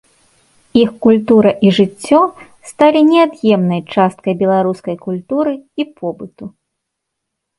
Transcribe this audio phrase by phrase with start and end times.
[0.83, 2.21] Іх культура і жыццё
[2.69, 6.45] сталі неад'емнай часткай беларускай культуры і побыту.